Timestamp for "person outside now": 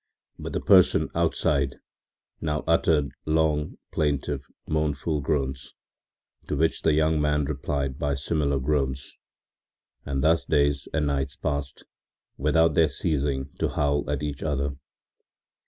0.61-2.63